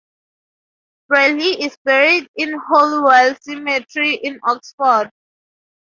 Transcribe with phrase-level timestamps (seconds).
[1.09, 5.11] Bradley is buried in Holywell Cemetery in Oxford.